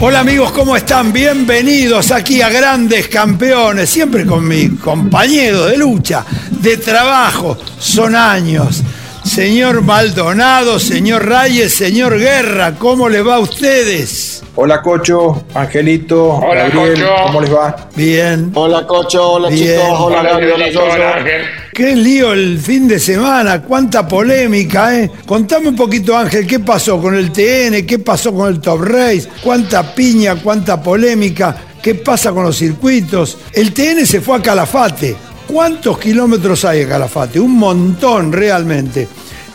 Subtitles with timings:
[0.00, 1.12] Hola amigos, ¿cómo están?
[1.12, 8.82] Bienvenidos aquí a Grandes Campeones, siempre con mi compañero de lucha, de trabajo, son años.
[9.24, 14.42] Señor Maldonado, señor Reyes, señor Guerra, ¿cómo les va a ustedes?
[14.54, 17.08] Hola Cocho, Angelito, Hola, Gabriel, Cocho.
[17.24, 17.88] ¿cómo les va?
[17.96, 18.52] Bien.
[18.54, 19.66] Hola Cocho, hola Bien.
[19.80, 20.92] chicos, hola Hola, Gabriel, hola Yoyo.
[20.92, 21.42] hola, Ángel.
[21.72, 25.10] Qué lío el fin de semana, cuánta polémica, ¿eh?
[25.26, 27.84] Contame un poquito, Ángel, ¿qué pasó con el TN?
[27.86, 29.26] ¿Qué pasó con el Top Race?
[29.42, 31.56] ¿Cuánta piña, cuánta polémica?
[31.82, 33.38] ¿Qué pasa con los circuitos?
[33.52, 35.16] El TN se fue a Calafate.
[35.46, 37.38] ¿Cuántos kilómetros hay en Calafate?
[37.38, 39.06] Un montón realmente.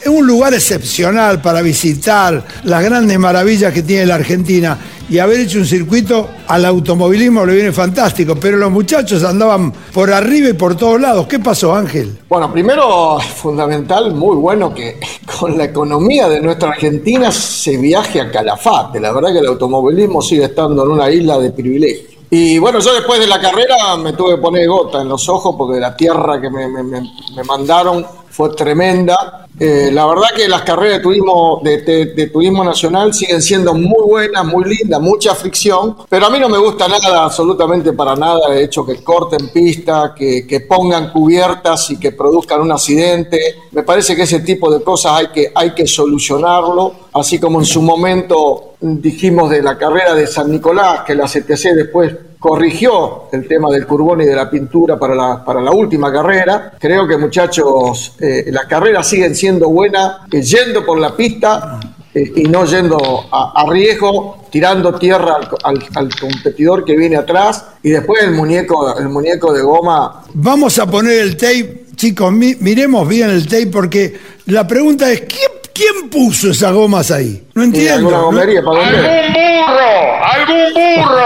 [0.01, 4.77] Es un lugar excepcional para visitar las grandes maravillas que tiene la Argentina
[5.09, 10.13] y haber hecho un circuito al automovilismo le viene fantástico, pero los muchachos andaban por
[10.13, 11.27] arriba y por todos lados.
[11.27, 12.17] ¿Qué pasó, Ángel?
[12.29, 14.99] Bueno, primero, fundamental, muy bueno que
[15.39, 18.99] con la economía de nuestra Argentina se viaje a Calafate.
[18.99, 22.18] La verdad que el automovilismo sigue estando en una isla de privilegio.
[22.31, 25.55] Y bueno, yo después de la carrera me tuve que poner gota en los ojos
[25.57, 29.47] porque la tierra que me, me- me- mandaron fue tremenda.
[29.59, 33.73] Eh, la verdad que las carreras de turismo, de, de- de turismo nacional siguen siendo
[33.73, 38.15] muy buenas, muy lindas, mucha fricción, pero a mí no me gusta nada, absolutamente para
[38.15, 43.55] nada, de hecho que corten pista, que, que pongan cubiertas y que produzcan un accidente.
[43.71, 47.65] Me parece que ese tipo de cosas hay que, hay que solucionarlo, así como en
[47.65, 53.47] su momento dijimos de la carrera de San Nicolás, que la CTC después corrigió el
[53.47, 56.73] tema del curbón y de la pintura para la, para la última carrera.
[56.79, 61.79] Creo que muchachos, eh, las carreras siguen siendo buenas, eh, yendo por la pista
[62.13, 62.97] eh, y no yendo
[63.31, 67.65] a, riesgo, tirando tierra al, al- competidor que viene atrás.
[67.83, 70.23] Y después el muñeco, el muñeco de goma.
[70.33, 75.21] Vamos a poner el tape, chicos, mi- miremos bien el tape porque la pregunta es,
[75.21, 77.43] ¿quién, quién puso esas gomas ahí?
[77.53, 77.93] No entiendo.
[77.95, 78.23] alguna ¿no?
[78.25, 79.05] gomería para vender.
[79.05, 80.25] ¡Algún burro!
[80.25, 81.23] ¡Algún burro!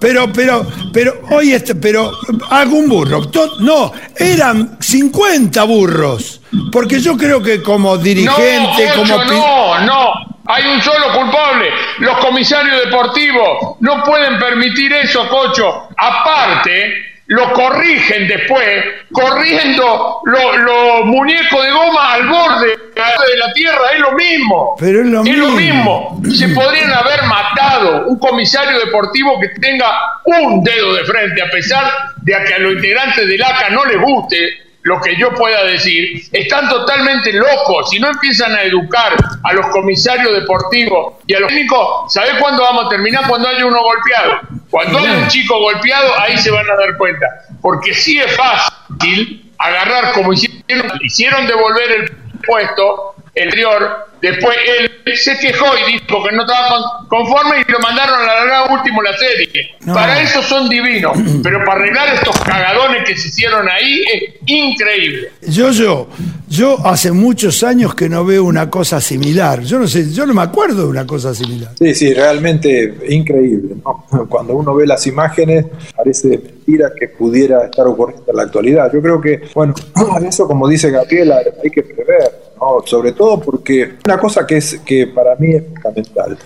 [0.00, 2.12] Pero, pero, pero, pero, oye, este, pero,
[2.50, 3.26] algún burro.
[3.28, 6.40] To- No, eran 50 burros.
[6.70, 9.22] Porque yo creo que como No, dirigente, Cocho, como...
[9.24, 10.08] pi- no, no.
[10.46, 11.70] Hay un solo culpable.
[12.00, 15.88] Los comisarios deportivos no pueden permitir eso, Cocho.
[15.96, 24.00] Aparte, lo corrigen después, corriendo los muñecos de goma al borde de la tierra, es
[24.00, 24.76] lo mismo.
[24.78, 26.20] Pero es lo mismo.
[26.30, 29.90] Se podrían haber matado un comisario deportivo que tenga
[30.24, 31.84] un dedo de frente, a pesar
[32.16, 36.22] de que a los integrantes del ACA no les guste lo que yo pueda decir,
[36.30, 37.88] están totalmente locos.
[37.88, 42.62] Si no empiezan a educar a los comisarios deportivos y a los técnicos, ¿sabés cuándo
[42.62, 43.26] vamos a terminar?
[43.26, 44.40] Cuando haya uno golpeado.
[44.68, 47.26] Cuando haya un chico golpeado, ahí se van a dar cuenta.
[47.62, 52.16] Porque sí es fácil agarrar como hicieron, hicieron devolver el
[52.46, 57.78] puesto, el anterior, Después él se quejó y dijo que no estaba conforme y lo
[57.78, 59.76] mandaron a la larga último la serie.
[59.84, 65.30] Para eso son divinos, pero para arreglar estos cagadones que se hicieron ahí es increíble.
[65.42, 66.08] Yo, yo,
[66.48, 69.60] yo hace muchos años que no veo una cosa similar.
[69.60, 71.72] Yo no sé, yo no me acuerdo de una cosa similar.
[71.78, 73.76] Sí, sí, realmente increíble.
[74.30, 78.90] Cuando uno ve las imágenes, parece mentira que pudiera estar ocurriendo en la actualidad.
[78.90, 79.74] Yo creo que, bueno,
[80.26, 82.43] eso como dice Gabriela, hay que prever
[82.84, 86.38] sobre todo porque una cosa que es que para mí es fundamental.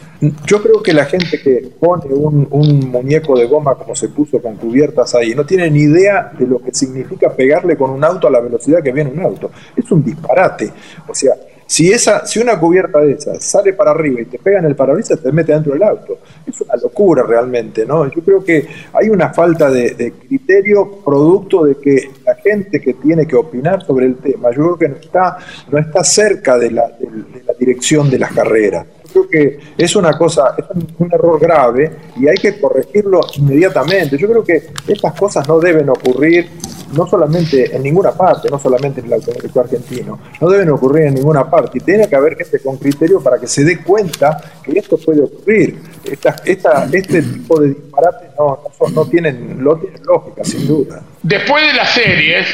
[0.46, 4.42] Yo creo que la gente que pone un, un, muñeco de goma como se puso
[4.42, 8.26] con cubiertas ahí no tiene ni idea de lo que significa pegarle con un auto
[8.26, 9.50] a la velocidad que viene un auto.
[9.76, 10.72] Es un disparate.
[11.06, 11.34] O sea,
[11.68, 14.74] si, esa, si una cubierta de esas sale para arriba y te pega en el
[14.74, 16.18] parabrisas, te mete dentro del auto.
[16.46, 18.10] Es una locura realmente, ¿no?
[18.10, 23.26] Yo creo que hay una falta de, criterio producto de que la gente que tiene
[23.26, 25.36] que opinar sobre el tema, yo creo que no está,
[25.70, 30.16] no está cerca de la, de la dirección de las carreras creo que es una
[30.16, 30.64] cosa, es
[30.98, 34.18] un, error grave y hay que corregirlo inmediatamente.
[34.18, 36.48] Yo creo que estas cosas no deben ocurrir
[36.92, 41.14] no solamente en ninguna parte, no solamente en el automovilismo argentino, no deben ocurrir en
[41.14, 44.78] ninguna parte y tiene que haber gente con criterio para que se dé cuenta que
[44.78, 45.78] esto puede ocurrir.
[46.04, 51.02] Este tipo de disparates no, tienen, lógica, sin duda.
[51.22, 52.46] Después de las series,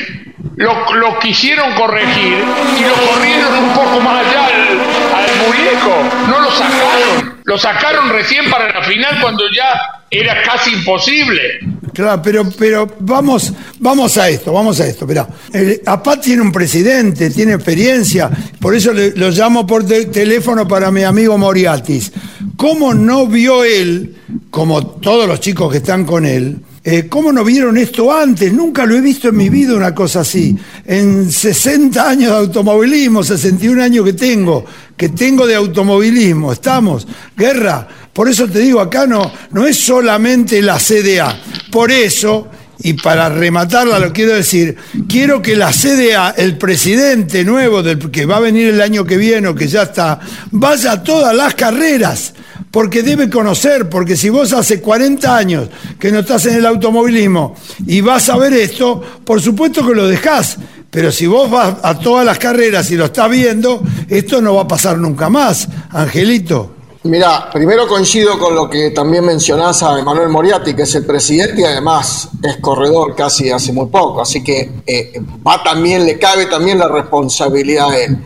[0.56, 2.38] lo, lo, quisieron corregir
[2.78, 4.80] y lo corrieron un poco más allá al,
[5.14, 6.28] al muñeco.
[6.28, 7.34] No lo sacaron.
[7.44, 11.60] Lo sacaron recién para la final cuando ya era casi imposible.
[11.94, 15.06] Claro, pero, pero vamos, vamos a esto, vamos a esto.
[15.06, 18.30] Pero el APAT tiene un presidente, tiene experiencia,
[18.60, 22.12] por eso lo llamo por teléfono para mi amigo Moriatis.
[22.56, 24.16] ¿Cómo no vio él,
[24.50, 28.52] como todos los chicos que están con él, eh, ¿Cómo no vieron esto antes?
[28.52, 30.54] Nunca lo he visto en mi vida una cosa así.
[30.84, 37.08] En 60 años de automovilismo, 61 años que tengo, que tengo de automovilismo, estamos.
[37.34, 41.36] Guerra, por eso te digo, acá no, no es solamente la CDA.
[41.70, 44.76] Por eso, y para rematarla lo quiero decir,
[45.08, 49.16] quiero que la CDA, el presidente nuevo del, que va a venir el año que
[49.16, 50.20] viene o que ya está,
[50.52, 52.34] vaya a todas las carreras
[52.70, 55.68] porque debe conocer, porque si vos hace 40 años
[55.98, 57.56] que no estás en el automovilismo
[57.86, 60.56] y vas a ver esto, por supuesto que lo dejás,
[60.88, 64.62] pero si vos vas a todas las carreras y lo estás viendo, esto no va
[64.62, 66.73] a pasar nunca más, Angelito.
[67.06, 71.60] Mira, primero coincido con lo que también mencionás a Emanuel Moriarty, que es el presidente
[71.60, 76.46] y además es corredor casi hace muy poco, así que eh, va también, le cabe
[76.46, 78.18] también la responsabilidad a él.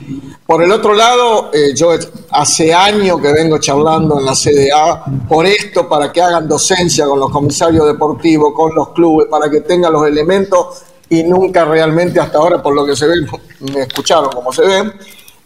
[0.47, 1.91] Por el otro lado, eh, yo
[2.31, 7.19] hace años que vengo charlando en la CDA por esto, para que hagan docencia con
[7.19, 12.39] los comisarios deportivos, con los clubes, para que tengan los elementos y nunca realmente hasta
[12.39, 13.27] ahora, por lo que se ve,
[13.73, 14.93] me escucharon como se ve.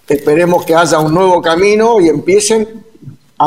[0.06, 2.91] Esperemos que haya un nuevo camino y empiecen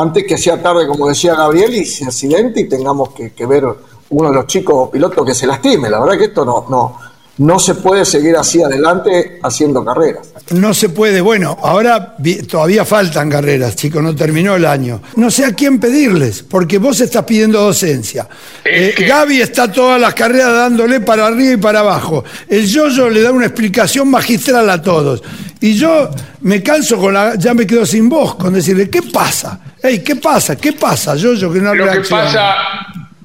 [0.00, 3.64] antes que sea tarde, como decía Gabriel, y se accidente y tengamos que, que ver
[4.10, 5.88] uno de los chicos pilotos que se lastime.
[5.88, 6.96] La verdad que esto no, no,
[7.38, 10.28] no se puede seguir así adelante haciendo carreras.
[10.50, 11.20] No se puede.
[11.20, 12.16] Bueno, ahora
[12.48, 15.02] todavía faltan carreras, chicos, no terminó el año.
[15.16, 18.26] No sé a quién pedirles, porque vos estás pidiendo docencia.
[18.64, 22.24] Eh, Gaby está todas las carreras dándole para arriba y para abajo.
[22.48, 25.22] El Yoyo le da una explicación magistral a todos.
[25.60, 27.34] Y yo me canso con la.
[27.36, 29.60] Ya me quedo sin voz con decirle, ¿qué pasa?
[29.82, 30.56] Hey, ¿qué pasa?
[30.56, 31.52] ¿Qué pasa, Yoyo?
[31.52, 32.54] Que no Lo que pasa,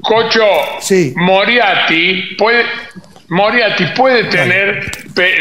[0.01, 0.41] Cocho,
[0.81, 1.13] sí.
[1.15, 2.65] Moriarty puede
[3.31, 4.91] Moriarty puede tener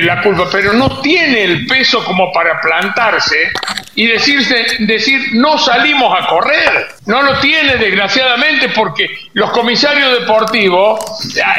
[0.03, 3.51] la culpa, pero no tiene el peso como para plantarse
[3.97, 6.87] y decirse, decir no salimos a correr.
[7.07, 11.01] No lo tiene, desgraciadamente, porque los comisarios deportivos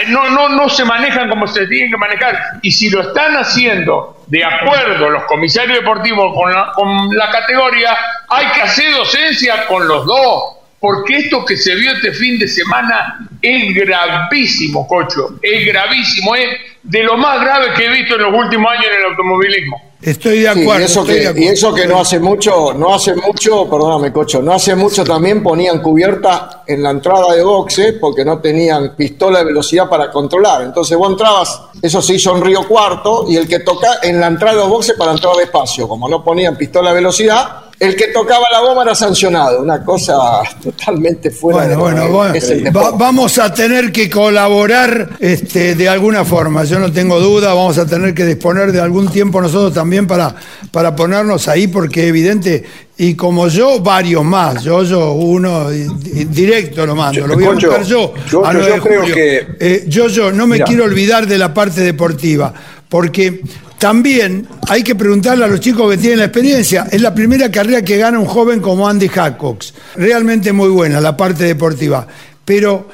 [0.08, 2.40] no, no, no se manejan como se tienen que manejar.
[2.62, 7.98] Y si lo están haciendo de acuerdo los comisarios deportivos con la, con la categoría,
[8.30, 12.48] hay que hacer docencia con los dos porque esto que se vio este fin de
[12.48, 16.50] semana es gravísimo, Cocho, es gravísimo, es
[16.84, 19.82] de lo más grave que he visto en los últimos años en el automovilismo.
[20.02, 20.82] Estoy de Sí, acuerdo.
[20.82, 21.46] y, eso estoy que, de acuerdo.
[21.46, 25.44] y eso que no hace mucho, no hace mucho, perdóname, Cocho, no hace mucho también
[25.44, 30.64] ponían cubierta en la entrada de boxe porque no tenían pistola de velocidad para controlar.
[30.64, 34.26] Entonces vos entrabas, eso se hizo en Río Cuarto, y el que toca en la
[34.26, 38.10] entrada de los boxes para entrar despacio, como no ponían pistola de velocidad, el que
[38.10, 39.60] tocaba la goma era sancionado.
[39.60, 40.16] Una cosa
[40.62, 42.36] totalmente fuera de Bueno, que bueno, bueno.
[42.36, 42.96] es el Va- deporte.
[43.00, 47.88] vamos a tener que colaborar este, de alguna forma, yo no tengo duda, vamos a
[47.88, 50.36] tener que disponer de algún tiempo nosotros también para,
[50.72, 52.64] para ponernos ahí, porque es evidente,
[53.00, 57.52] y como yo, varios más, yo, yo, uno, directo lo mando, Yo- lo voy a
[57.52, 58.14] buscar yo.
[58.30, 60.66] yo- a yo 9 de creo que- Eh, yo, yo, no me Mira.
[60.66, 62.54] quiero olvidar de la parte deportiva,
[62.88, 63.42] porque
[63.82, 66.86] también hay que preguntarle a los chicos que tienen la experiencia.
[66.92, 69.74] Es la primera carrera que gana un joven como Andy Jacobs.
[69.96, 72.06] Realmente muy buena la parte deportiva.
[72.46, 72.88] Pero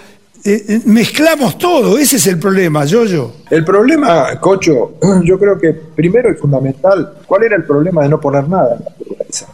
[0.45, 3.35] eh, eh, mezclamos todo, ese es el problema, yo, yo.
[3.49, 4.93] El problema, Cocho,
[5.25, 8.83] yo creo que primero y fundamental, ¿cuál era el problema de no poner nada en
[8.85, 9.47] la naturaleza?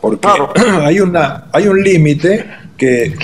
[0.00, 0.26] Porque
[0.82, 3.14] hay, una, hay un límite que,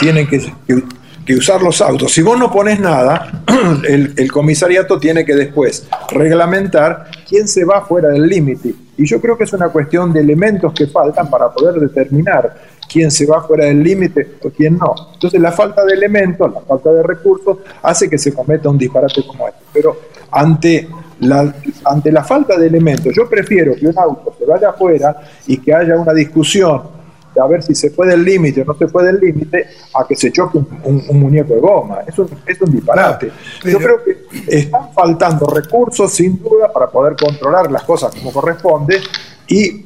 [0.00, 0.82] tienen que, que-
[1.24, 2.12] que usar los autos.
[2.12, 3.44] Si vos no pones nada,
[3.88, 8.74] el, comisariato tiene que después reglamentar quién se va fuera del límite.
[8.96, 12.54] Y yo creo que es una cuestión de elementos que faltan para poder determinar
[12.88, 14.94] quién se va fuera del límite o quién no.
[15.14, 19.26] Entonces la falta de elementos, la falta de recursos, hace que se cometa un disparate
[19.26, 19.60] como este.
[19.72, 19.96] Pero
[20.30, 20.88] ante
[21.20, 21.54] la,
[21.84, 25.16] ante la falta de elementos, yo prefiero que un auto se vaya afuera
[25.46, 27.03] y que haya una discusión
[27.34, 30.06] de a ver si se puede el límite o no se puede el límite, a
[30.06, 31.98] que se choque un, un- un muñeco de goma.
[32.06, 33.30] Es un, es un disparate.
[33.64, 34.24] Yo creo que
[34.56, 39.00] están faltando recursos, sin duda, para poder controlar las cosas como corresponde
[39.48, 39.84] y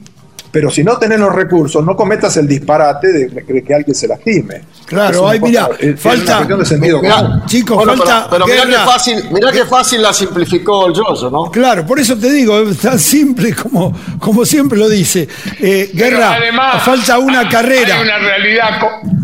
[0.51, 4.09] pero si no tenés los recursos, no cometas el disparate de, de que alguien se
[4.09, 4.63] lastime.
[4.87, 7.43] Claro, ahí, es- es falta- una cuestión de sentido Mirá, común.
[7.47, 11.31] Chicos, bueno, falta pero, pero mirá qué fácil, mirá qué fácil la simplificó el Yoyo,
[11.31, 11.51] ¿no?
[11.51, 15.29] Claro, por eso te digo, es tan simple como, como siempre lo dice.
[15.61, 17.97] Eh, Guerra, además, falta una carrera.
[17.97, 18.81] Hay una realidad.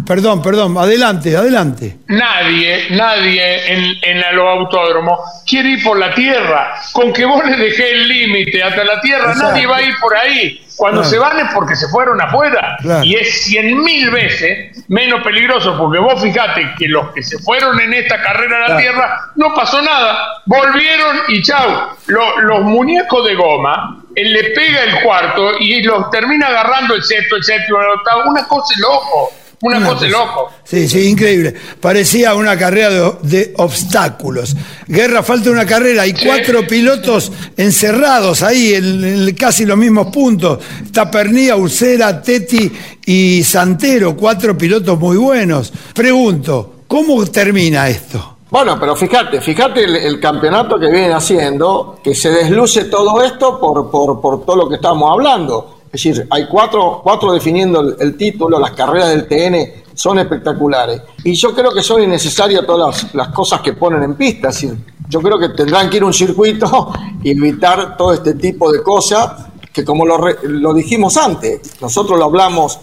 [0.07, 1.97] Perdón, perdón, adelante, adelante.
[2.09, 6.75] Nadie, nadie en, en el autódromo quiere ir por la tierra.
[6.93, 9.53] Con que vos le dejé el límite hasta la tierra, Exacto.
[9.53, 10.61] nadie va a ir por ahí.
[10.77, 11.11] Cuando Claro.
[11.11, 12.77] se van es porque se fueron afuera.
[12.81, 13.05] Claro.
[13.05, 17.79] Y es cien mil veces menos peligroso, porque vos fijate que los que se fueron
[17.81, 18.81] en esta carrera a la Claro.
[18.81, 20.43] tierra no pasó nada.
[20.47, 21.89] Volvieron y chau.
[22.07, 27.03] Lo- los muñecos de goma, él le pega el cuarto y los termina agarrando el
[27.03, 28.23] sexto, el séptimo, el octavo.
[28.27, 29.31] Una cosa de loco.
[29.67, 30.51] Una, cosa de loco.
[30.63, 31.55] Sí, sí, increíble.
[31.81, 34.55] Parecía una carrera de, de obstáculos.
[34.87, 36.03] Guerra, falta una carrera.
[36.03, 36.27] Hay Sí.
[36.27, 40.59] cuatro pilotos encerrados ahí en, en casi los mismos puntos.
[40.85, 42.71] Está Pernía, Ucera, Teti
[43.07, 44.15] y Santero.
[44.17, 45.73] Cuatro pilotos muy buenos.
[45.95, 48.37] Pregunto, ¿cómo termina esto?
[48.51, 53.59] Bueno, pero fíjate, fíjate el, el campeonato que vienen haciendo, que se desluce todo esto
[53.59, 55.81] por, por, por todo lo que estamos hablando.
[55.95, 61.01] Es decir, hay cuatro, cuatro definiendo el, título, las carreras del TN son espectaculares.
[61.23, 64.49] Y yo creo que son innecesarias todas las, cosas que ponen en pista.
[64.49, 64.67] Es
[65.09, 68.83] yo creo que tendrán que ir a un circuito y evitar todo este tipo de
[68.83, 72.81] cosas que como lo, dijimos antes, nosotros lo hablamos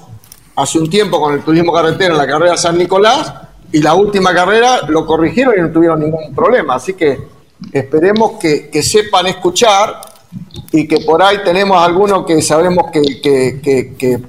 [0.55, 3.33] hace un tiempo con el turismo carretero en la carrera San Nicolás
[3.73, 6.75] y la última carrera lo corrigieron y no tuvieron ningún problema.
[6.75, 7.19] Así que
[7.73, 10.10] esperemos que sepan escuchar
[10.71, 13.59] y que por ahí tenemos algunos que sabemos que, que-
[13.97, 14.21] que-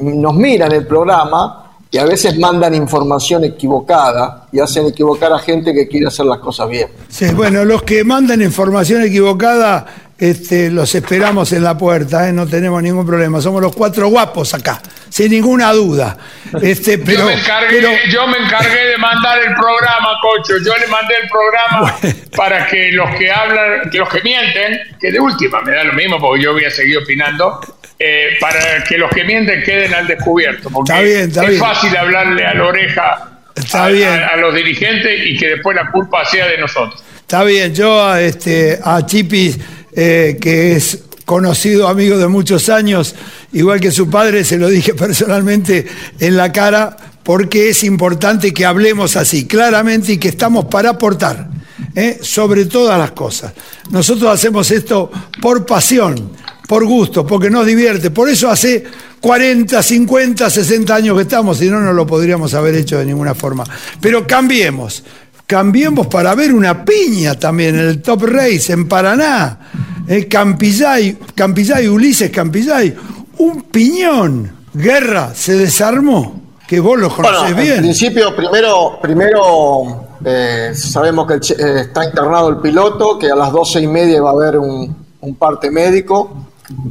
[0.00, 5.74] nos miran el programa y a veces mandan información equivocada y hacen equivocar a gente
[5.74, 6.88] que quiere hacer las cosas bien.
[7.08, 9.84] Sí, bueno, los que mandan información equivocada,
[10.20, 12.32] este, los esperamos en la puerta, ¿eh?
[12.32, 13.40] no tenemos ningún problema.
[13.40, 16.16] Somos los cuatro guapos acá, sin ninguna duda.
[16.62, 20.54] Este, pero, yo, me encargué, pero- yo me encargué de mandar el programa, Cocho.
[20.64, 21.98] Yo le mandé el programa
[22.36, 25.94] para que los que hablan, que los que mienten, que de última me da lo
[25.94, 27.58] mismo porque yo voy a seguir opinando,
[27.98, 30.68] eh, para que los que mienten queden al descubierto.
[30.70, 31.60] Porque Está bien, está es bien.
[31.60, 34.08] fácil hablarle a la oreja Está a, bien.
[34.08, 37.02] a- a los dirigentes y que después la culpa sea de nosotros.
[37.20, 39.56] Está bien, yo a, este, a Chipis,
[39.92, 43.14] eh, que es conocido amigo de muchos años,
[43.52, 45.86] igual que su padre, se lo dije personalmente
[46.18, 51.48] en la cara, porque es importante que hablemos así, claramente, y que estamos para aportar,
[51.94, 52.18] ¿eh?
[52.20, 53.52] sobre todas las cosas.
[53.90, 56.32] Nosotros hacemos esto por pasión,
[56.66, 58.10] por gusto, porque nos divierte.
[58.10, 58.84] Por eso hace
[59.20, 63.34] 40, 50, 60 años que estamos, si no, no lo podríamos haber hecho de ninguna
[63.34, 63.64] forma.
[64.00, 65.04] Pero cambiemos.
[65.46, 69.58] Cambiemos para ver una piña también en el Top Race en Paraná.
[70.12, 72.96] Eh, Campillay, Campillay, Ulises Campillay.
[73.38, 74.50] Un piñón.
[74.74, 76.40] Guerra, se desarmó.
[76.66, 77.78] Que vos lo conocés Bueno, en bien.
[77.78, 83.52] principio, primero, primero eh, sabemos que el eh, está internado el piloto, que a las
[83.52, 86.30] doce y media va a haber un, un parte médico,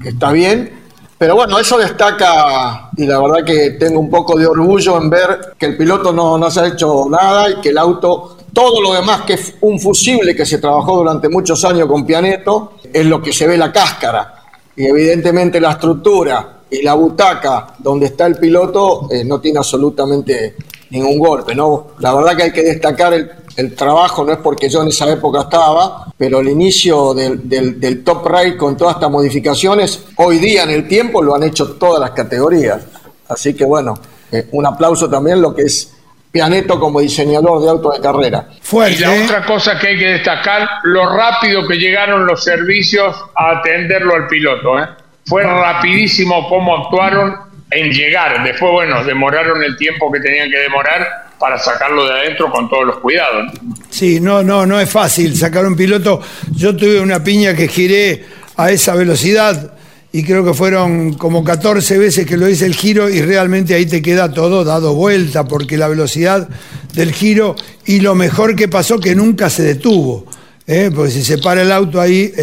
[0.01, 0.79] que está bien,
[1.17, 5.55] pero bueno, eso destaca y la verdad que tengo un poco de orgullo en ver
[5.57, 8.93] que el piloto no, no se ha hecho nada y que el auto, todo lo
[8.93, 13.21] demás que es un fusible que se trabajó durante muchos años con Pianeto, es lo
[13.21, 14.35] que se ve la cáscara.
[14.75, 20.55] Y evidentemente la estructura y la butaca donde está el piloto eh, no tiene absolutamente
[20.91, 21.87] ningún golpe, ¿no?
[21.99, 23.29] La verdad que hay que destacar el,
[23.59, 28.03] el trabajo, no es porque yo en esa época estaba, pero el inicio del, del,
[28.03, 31.99] top ride con todas estas modificaciones, hoy día en el tiempo lo han hecho todas
[31.99, 32.81] las categorías.
[33.27, 33.95] Así que bueno,
[34.31, 35.91] eh, un aplauso también lo que es
[36.31, 38.47] Pianeto como diseñador de autos de carrera.
[38.71, 39.23] y la ¿eh?
[39.23, 44.27] otra cosa que hay que destacar, lo rápido que llegaron los servicios a atenderlo al
[44.27, 44.79] piloto.
[44.79, 44.85] ¿eh?
[45.25, 47.35] Fue rapidísimo cómo actuaron
[47.71, 48.43] en llegar.
[48.43, 52.85] Después, bueno, demoraron el tiempo que tenían que demorar para sacarlo de adentro con todos
[52.85, 53.51] los cuidados.
[53.89, 56.21] Sí, no, no, no es fácil sacar un piloto.
[56.51, 59.73] Yo tuve una piña que giré a esa velocidad
[60.11, 63.85] y creo que fueron como 14 veces que lo hice el giro y realmente ahí
[63.85, 66.49] te queda todo dado vuelta porque la velocidad
[66.93, 70.25] del giro y lo mejor que pasó que nunca se detuvo,
[70.65, 70.91] ¿eh?
[70.93, 72.33] porque si se para el auto ahí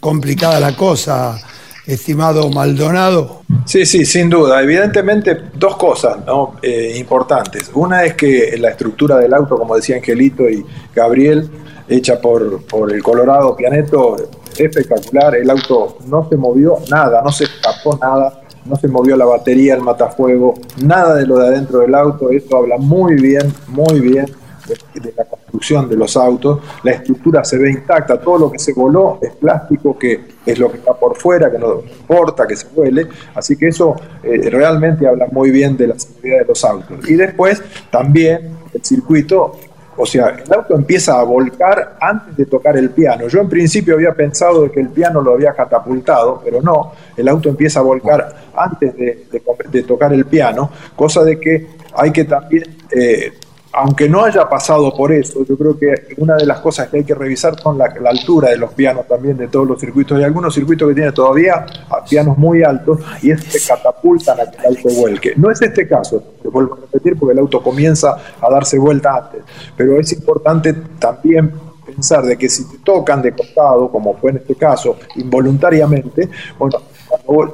[0.00, 1.40] complicada la cosa
[1.86, 3.42] estimado Maldonado?
[3.64, 4.62] Sí, sí, sin duda.
[4.62, 6.18] Evidentemente, dos cosas
[6.62, 7.70] eh, importantes.
[7.74, 10.64] Una es que la estructura del auto, como decía Angelito y
[10.94, 11.48] Gabriel,
[11.88, 14.16] hecha por, por el Colorado Pianeto,
[14.64, 15.34] espectacular.
[15.36, 19.74] El auto no se movió nada, no se escapó nada, no se movió la batería,
[19.74, 22.30] el matafuego, nada de lo de adentro del auto.
[22.30, 24.26] Eso habla muy bien, muy bien
[24.94, 28.72] de, la construcción de los autos, la estructura se ve intacta, todo lo que se
[28.72, 32.66] voló es plástico, que es lo que está por fuera, que no importa que se
[32.74, 37.08] vuele, así que eso eh, realmente habla muy bien de la seguridad de los autos.
[37.08, 39.52] Y después también el circuito
[40.00, 43.28] o sea, el auto empieza a volcar antes de tocar el piano.
[43.28, 47.50] Yo en principio había pensado que el piano lo había catapultado, pero no, el auto
[47.50, 53.32] empieza a volcar antes de, tocar el piano, cosa de que hay que también eh,
[53.72, 57.04] aunque no haya pasado por eso, yo creo que una de las cosas que hay
[57.04, 60.18] que revisar son la, altura de los pianos también de todos los circuitos.
[60.18, 61.64] Hay algunos circuitos que tienen todavía
[62.08, 65.34] pianos muy altos y es que catapultan a que el auto vuelque.
[65.36, 69.16] No es este caso, te vuelvo a repetir, porque el auto comienza a darse vuelta
[69.16, 69.42] antes,
[69.76, 71.52] pero es importante también
[71.86, 76.28] pensar de que si te tocan de costado, como fue en este caso, involuntariamente,
[76.58, 76.78] bueno,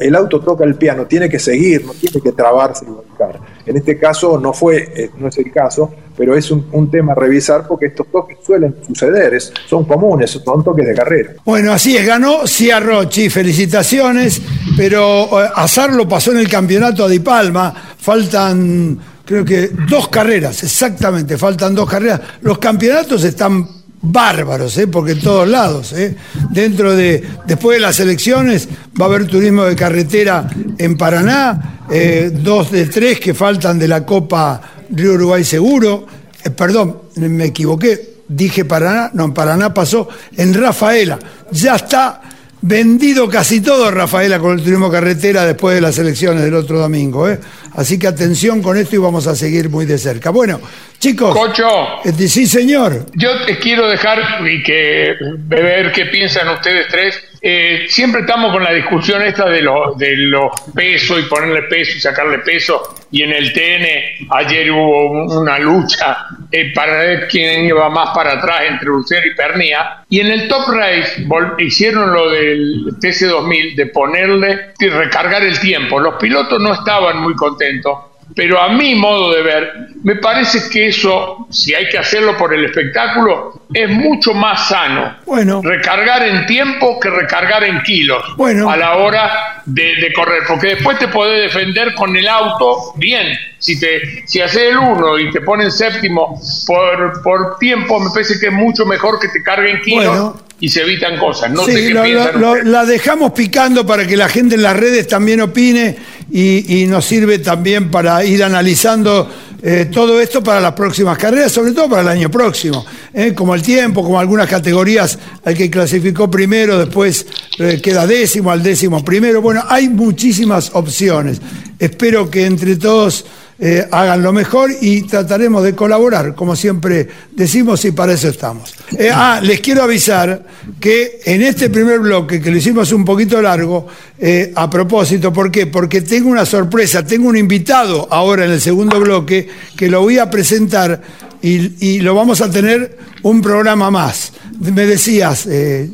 [0.00, 3.40] el auto toca el piano, tiene que seguir, no tiene que trabarse y volcar.
[3.66, 7.14] En este caso no fue, eh, no es el caso, pero es un, tema a
[7.16, 9.37] revisar porque estos toques suelen suceder,
[9.68, 11.33] son comunes, son toques de carrera.
[11.44, 14.40] Bueno, así es, ganó Ciarrochi, felicitaciones,
[14.76, 20.62] pero eh, Azar lo pasó en el campeonato de Palma, faltan creo que dos carreras,
[20.62, 22.20] exactamente, faltan dos carreras.
[22.42, 23.76] Los campeonatos están
[24.11, 24.87] bárbaros, ¿eh?
[24.87, 26.14] porque en todos lados, ¿eh?
[26.51, 28.69] dentro de, después de las elecciones
[29.01, 33.88] va a haber turismo de carretera en Paraná, eh, dos de tres que faltan de
[33.88, 36.07] la Copa Río Uruguay Seguro,
[36.45, 41.19] eh, perdón, me equivoqué, dije Paraná, no, en Paraná pasó en Rafaela,
[41.51, 42.23] ya está
[42.66, 47.29] vendido casi todo Rafaela con el turismo carretera después de las elecciones del otro domingo.
[47.29, 47.38] ¿eh?
[47.76, 50.31] Así que atención con esto y vamos a seguir muy de cerca.
[50.31, 50.61] Bueno,
[50.98, 51.33] chicos.
[51.33, 52.05] Cocho.
[52.05, 53.07] Este, sí, señor.
[53.14, 55.14] Yo te quiero dejar y que
[55.46, 59.62] ver qué piensan ustedes tres eh, siempre estamos con la discusión esta de,
[59.98, 62.96] de los pesos y ponerle peso y sacarle peso.
[63.12, 68.32] Y en el TN ayer hubo una lucha eh, para ver quién iba más para
[68.32, 70.02] atrás entre Lucero y Pernía.
[70.09, 71.24] Y en el Top Race
[71.59, 76.00] hicieron lo del TC2000 de ponerle y recargar el tiempo.
[76.00, 80.89] Los pilotos no estaban muy contentos pero a mi modo de ver, me parece que
[80.89, 85.17] eso, si hay que hacerlo por el espectáculo, es mucho más sano.
[85.25, 85.62] Bueno.
[85.62, 88.69] Recargar en tiempo que recargar en kilos bueno.
[88.71, 93.39] a la hora de, correr, porque después te podés defender con el auto bien.
[93.59, 98.39] Si te si haces el uno y te ponen séptimo por, por tiempo, me parece
[98.39, 100.35] que es mucho mejor que te carguen kilos.
[100.59, 101.51] Y se evitan cosas.
[101.51, 105.97] No sé qué la dejamos picando para que la gente en las redes también opine
[106.33, 109.31] y, nos sirve también para ir analizando
[109.62, 113.55] eh, todo esto para las próximas carreras, sobre todo para el año próximo, eh, como
[113.55, 117.27] el tiempo, como algunas categorías, al que clasificó primero, después
[117.59, 119.42] eh, queda décimo, al décimo primero.
[119.42, 121.40] Bueno, hay muchísimas opciones.
[121.79, 123.25] Espero que entre todos
[123.59, 128.75] eh, hagan lo mejor y trataremos de colaborar, como siempre decimos, y para eso estamos.
[128.99, 130.45] Eh, ah, les quiero avisar
[130.79, 133.87] que en este primer bloque, que lo hicimos un poquito largo,
[134.19, 135.66] eh, a propósito, ¿por qué?
[135.66, 140.19] Porque tengo una sorpresa, tengo un invitado ahora en el segundo bloque que lo voy
[140.19, 141.01] a presentar
[141.42, 144.33] y, y lo vamos a tener un programa más.
[144.61, 145.90] Me decías, eh.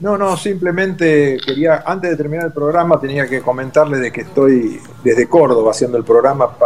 [0.00, 4.80] No, no, simplemente quería, antes de terminar el programa, tenía que comentarle de que estoy
[5.04, 6.56] desde Córdoba haciendo el programa,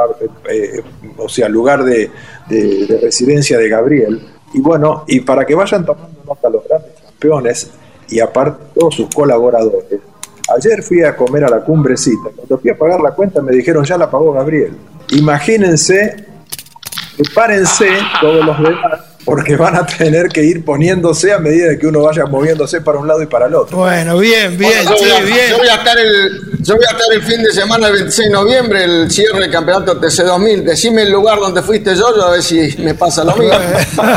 [0.51, 0.83] eh,
[1.18, 2.11] o sea, lugar de,
[2.49, 4.27] de, residencia de Gabriel.
[4.55, 7.70] Y bueno, y para que vayan tomando nota los grandes campeones
[8.09, 10.01] y aparte todos sus colaboradores,
[10.57, 12.31] ayer fui a comer a la cumbrecita.
[12.35, 14.73] Cuando fui a pagar la cuenta me dijeron ya la pagó Gabriel.
[15.11, 16.30] Imagínense,
[17.22, 17.88] prepárense
[18.20, 22.24] todos los demás porque van a tener que ir poniéndose a medida que uno vaya
[22.26, 23.76] moviéndose para un lado y para el otro.
[23.76, 25.50] Bueno, bien, bien, yo, voy a, bien.
[25.50, 28.28] Yo voy, a estar el, yo voy a estar el fin de semana, el 26
[28.28, 30.62] de noviembre, el cierre del campeonato TC2000.
[30.62, 33.56] Decime el lugar donde fuiste yo, yo a ver si me pasa lo mismo.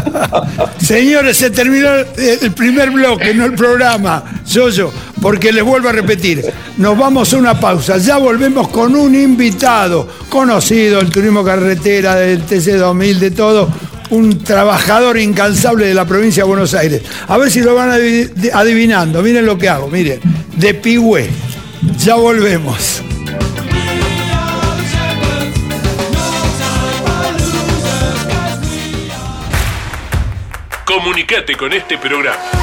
[0.80, 4.92] Señores, se terminó el primer bloque, no el programa, yo, yo,
[5.24, 6.44] porque les vuelvo a repetir,
[6.76, 12.46] nos vamos a una pausa, ya volvemos con un invitado conocido, el turismo carretera, del
[12.46, 13.70] TC2000, de todo
[14.10, 17.02] un trabajador incansable de la provincia de Buenos Aires.
[17.30, 19.24] A ver si lo van adivinando.
[19.24, 20.20] Miren lo que hago, miren.
[20.58, 21.30] De Pigüé.
[21.98, 23.02] Ya volvemos.
[30.86, 32.63] Comunicate con este programa.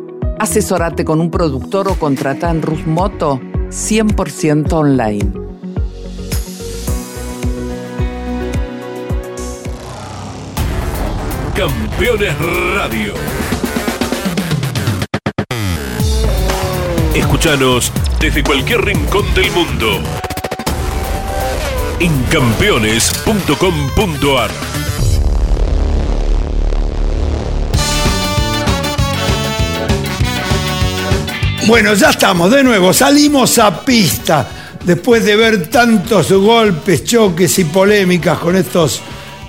[0.41, 5.31] Asesorate con un productor o contrata en Rus Moto 100% online.
[11.55, 12.35] Campeones
[12.75, 13.13] Radio.
[17.13, 19.99] Escúchanos desde cualquier rincón del mundo
[21.99, 24.70] en campeones.com.ar.
[31.67, 34.49] Bueno, ya estamos de nuevo, salimos a pista
[34.83, 38.99] después de ver tantos golpes, choques y polémicas con estos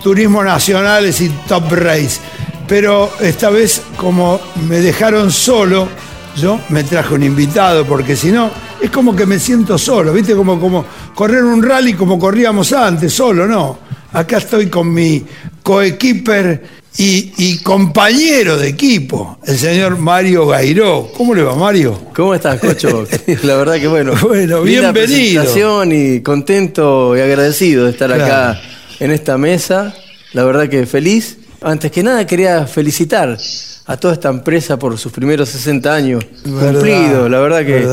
[0.02, 2.20] turismo nacionales y top race.
[2.68, 5.88] Pero esta vez, como me dejaron solo,
[6.36, 10.34] yo me traje un invitado, porque si no, es como que me siento solo, ¿viste?
[10.34, 13.78] Como, como correr un rally como corríamos antes, solo, ¿no?
[14.12, 15.24] Acá estoy con mi
[15.62, 21.10] coequiper y, y, compañero de equipo, el señor Mario Gairó.
[21.16, 21.98] ¿Cómo le va, Mario?
[22.14, 23.06] ¿Cómo estás, Cocho?
[23.44, 24.12] La verdad que bueno.
[24.20, 25.44] Bueno, bienvenido.
[25.90, 28.60] y contento y agradecido de estar acá
[29.00, 29.94] en esta mesa.
[30.32, 31.38] La verdad que feliz.
[31.62, 33.38] Antes que nada quería felicitar
[33.86, 37.30] a toda esta empresa por sus primeros 60 años cumplidos.
[37.30, 37.88] La verdad que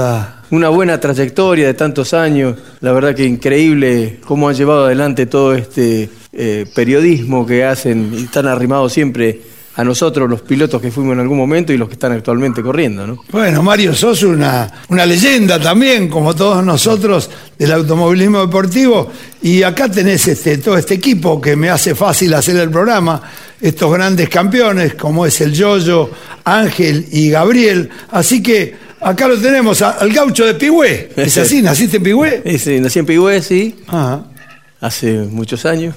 [0.52, 2.56] una buena trayectoria de tantos años.
[2.82, 8.24] La verdad que increíble cómo han llevado adelante todo este eh, periodismo que hacen y
[8.24, 9.42] están arrimados siempre
[9.80, 13.08] a nosotros, los pilotos que fuimos en algún momento y los que están actualmente corriendo.
[13.08, 13.24] ¿no?
[13.32, 19.10] Bueno, Mario, sos una, una leyenda también, como todos nosotros, del automovilismo deportivo.
[19.42, 23.22] Y acá tenés este, todo este equipo que me hace fácil hacer el programa,
[23.62, 26.10] estos grandes campeones, como es el Yoyo,
[26.44, 27.90] Ángel y Gabriel.
[28.12, 31.12] Así que acá lo tenemos, al gaucho de Pigüé.
[31.16, 31.62] ¿Es así?
[31.62, 32.60] ¿Naciste en Pigüé?
[32.60, 33.76] Sí, nací en Pigüé, sí.
[34.82, 35.96] Hace muchos años.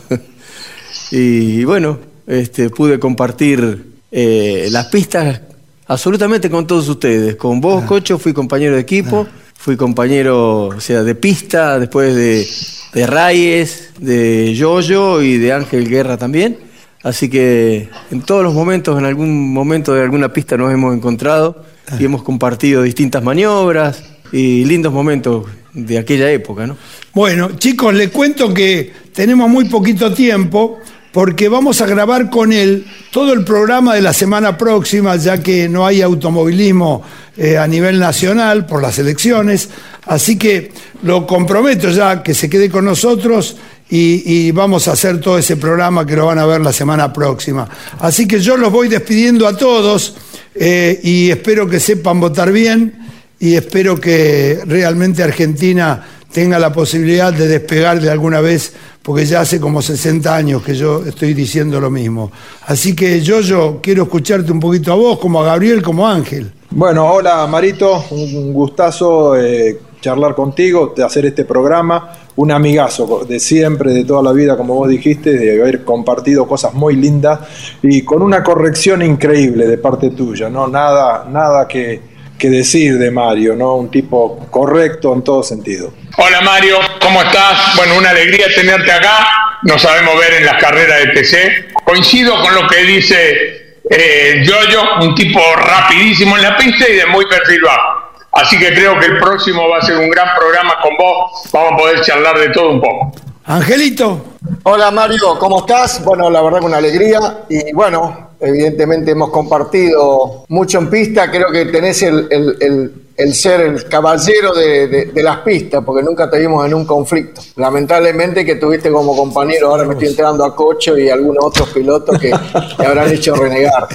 [1.10, 5.40] y bueno, este, pude compartir eh, las pistas
[5.86, 7.36] absolutamente con todos ustedes.
[7.36, 7.86] Con vos, ah.
[7.86, 9.52] Cocho, fui compañero de equipo, ah.
[9.54, 12.46] fui compañero o sea, de pista, después de
[12.92, 16.58] de Reyes, de Yoyo y de Ángel Guerra también.
[17.02, 21.64] Así que en todos los momentos, en algún momento de alguna pista nos hemos encontrado
[21.98, 26.76] y hemos compartido distintas maniobras y lindos momentos de aquella época, ¿no?
[27.14, 30.80] Bueno, chicos, les cuento que tenemos muy poquito tiempo
[31.12, 35.68] porque vamos a grabar con él todo el programa de la semana próxima, ya que
[35.68, 37.02] no hay automovilismo
[37.36, 39.68] eh, a nivel nacional por las elecciones.
[40.06, 40.72] Así que
[41.02, 43.58] lo comprometo ya que se quede con nosotros
[43.90, 47.68] y, vamos a hacer todo ese programa que lo van a ver la semana próxima.
[47.98, 50.16] Así que yo los voy despidiendo a todos
[50.54, 53.02] eh, y espero que sepan votar bien
[53.38, 59.40] y espero que realmente Argentina tenga la posibilidad de despegar de alguna vez, porque ya
[59.40, 62.32] hace como 60 años que yo estoy diciendo lo mismo.
[62.66, 66.14] Así que yo, yo quiero escucharte un poquito a vos, como a Gabriel, como a
[66.14, 66.50] Ángel.
[66.70, 73.38] Bueno, hola Marito, un gustazo eh, charlar contigo, de hacer este programa, un amigazo de
[73.38, 77.40] siempre, de toda la vida, como vos dijiste, de haber compartido cosas muy lindas
[77.82, 80.66] y con una corrección increíble de parte tuya, ¿no?
[80.66, 82.11] Nada, nada que,
[82.42, 83.76] que decir de Mario, ¿no?
[83.76, 85.94] Un tipo correcto en todo sentido.
[86.18, 87.76] Hola Mario, ¿cómo estás?
[87.76, 89.28] Bueno, una alegría tenerte acá.
[89.62, 91.72] Nos sabemos ver en las carreras de TC.
[91.84, 97.06] Coincido con lo que dice eh, Yoyo, un tipo rapidísimo en la pista y de
[97.06, 98.10] muy perfil bajo.
[98.32, 101.48] Así que creo que el próximo va a ser un gran programa con vos.
[101.52, 103.12] Vamos a poder charlar de todo un poco.
[103.44, 104.24] Angelito.
[104.64, 106.04] Hola Mario, ¿cómo estás?
[106.04, 107.20] Bueno, la verdad que una alegría.
[107.48, 112.92] Y bueno, evidentemente hemos compartido mucho en pista, creo que tenés el,
[113.32, 117.40] ser el caballero de, las pistas, porque nunca te vimos en un conflicto.
[117.56, 122.18] Lamentablemente que tuviste como compañero, ahora me estoy entrando a Cocho y algunos otros pilotos
[122.18, 122.30] que
[122.76, 123.88] te habrán hecho renegar.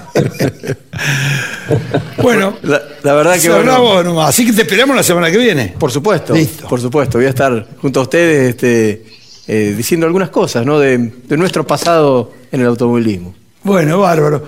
[2.24, 3.50] bueno, la, verdad que...
[3.50, 5.76] Bueno, Así que te esperamos la semana que viene.
[5.78, 6.34] Por supuesto,
[6.70, 9.04] por supuesto, voy a estar junto a ustedes este,
[9.48, 10.80] eh, diciendo algunas cosas ¿no?
[10.80, 13.36] de nuestro pasado en el automovilismo.
[13.68, 14.46] Bueno, bárbaro.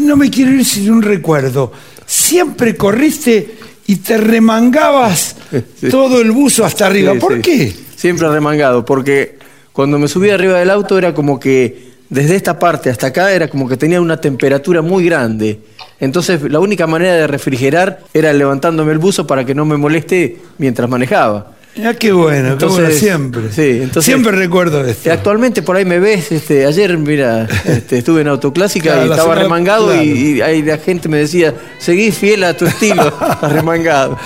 [0.00, 1.72] No me quiero ir sin un recuerdo.
[2.04, 5.34] Siempre corriste y te remangabas
[5.90, 7.14] todo el buzo hasta arriba.
[7.14, 7.74] ¿Por qué?
[7.96, 9.38] Siempre remangado, porque
[9.72, 13.48] cuando me subí arriba del auto era como que desde esta parte hasta acá era
[13.48, 15.60] como que tenía una temperatura muy grande.
[15.98, 20.36] Entonces la única manera de refrigerar era levantándome el buzo para que no me moleste
[20.58, 21.52] mientras manejaba.
[21.76, 23.52] Ya qué bueno, entonces, siempre.
[23.52, 25.12] Sí, siempre recuerdo esto.
[25.12, 29.94] Actualmente por ahí me ves, este, ayer, mira, este, estuve en autoclásica y estaba remangado
[30.02, 34.18] y, ahí la gente me decía, seguí fiel a tu estilo, remangado.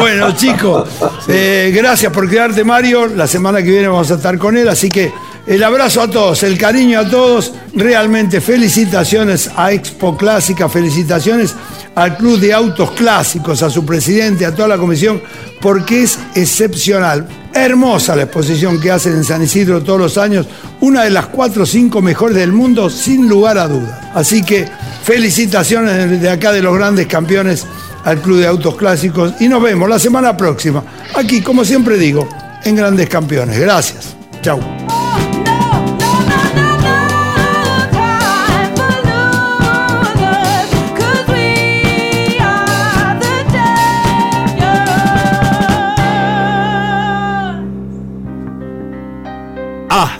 [0.00, 0.88] Bueno, chicos,
[1.28, 3.06] eh, gracias por quedarte, Mario.
[3.06, 5.12] La semana que viene vamos a estar con él, así que
[5.46, 7.52] el abrazo a todos, el cariño a todos.
[7.74, 11.54] Realmente felicitaciones a Expo Clásica, felicitaciones
[11.98, 15.20] al Club de Autos Clásicos, a su presidente, a toda la comisión,
[15.60, 17.26] porque es excepcional.
[17.52, 20.46] Hermosa la exposición que hacen en San Isidro todos los años,
[20.80, 24.12] una de las cuatro o cinco mejores del mundo, sin lugar a duda.
[24.14, 24.68] Así que
[25.02, 27.66] felicitaciones de acá de los grandes campeones
[28.04, 30.84] al Club de Autos Clásicos y nos vemos la semana próxima,
[31.16, 32.28] aquí, como siempre digo,
[32.62, 33.58] en Grandes Campeones.
[33.58, 34.14] Gracias.
[34.40, 34.77] Chau.